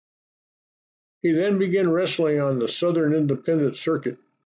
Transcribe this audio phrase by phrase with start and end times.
[1.21, 4.17] He then began wrestling on the Southern independent circuit.